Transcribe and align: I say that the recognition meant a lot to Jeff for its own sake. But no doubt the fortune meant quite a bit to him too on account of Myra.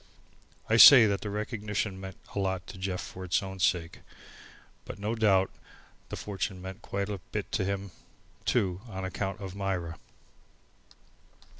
I 0.67 0.77
say 0.77 1.05
that 1.05 1.21
the 1.21 1.29
recognition 1.29 2.01
meant 2.01 2.17
a 2.33 2.39
lot 2.39 2.65
to 2.65 2.79
Jeff 2.79 3.01
for 3.01 3.23
its 3.23 3.43
own 3.43 3.59
sake. 3.59 3.99
But 4.83 4.97
no 4.97 5.13
doubt 5.13 5.51
the 6.09 6.15
fortune 6.15 6.59
meant 6.59 6.81
quite 6.81 7.07
a 7.09 7.19
bit 7.31 7.51
to 7.51 7.63
him 7.63 7.91
too 8.43 8.81
on 8.89 9.05
account 9.05 9.39
of 9.41 9.53
Myra. 9.55 9.97